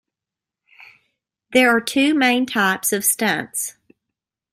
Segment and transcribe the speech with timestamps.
[1.53, 3.75] There are two main types of stunts.